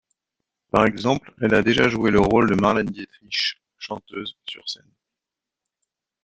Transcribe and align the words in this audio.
Par 0.71 0.87
exemple, 0.87 1.31
elle 1.41 1.53
a 1.53 1.61
déjà 1.61 1.87
joué 1.87 2.09
le 2.09 2.19
rôle 2.19 2.49
de 2.49 2.59
Marlène 2.59 2.87
Dietrich 2.87 3.61
chanteuse, 3.77 4.35
sur 4.49 4.67
scène. 4.67 4.91